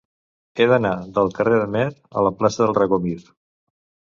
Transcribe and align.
He 0.61 0.65
d'anar 0.69 0.93
del 1.17 1.29
carrer 1.39 1.59
de 1.65 1.67
Meer 1.75 1.91
a 1.91 2.25
la 2.29 2.35
plaça 2.41 2.65
del 2.65 2.77
Regomir. 2.81 3.17